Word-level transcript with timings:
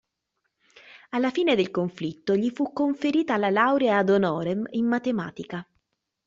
Alla 1.11 1.29
fine 1.29 1.53
del 1.55 1.69
conflitto 1.69 2.33
gli 2.35 2.49
fu 2.49 2.73
conferita 2.73 3.37
la 3.37 3.51
laurea 3.51 3.99
"ad 3.99 4.09
honorem" 4.09 4.65
in 4.71 4.87
matematica. 4.87 5.63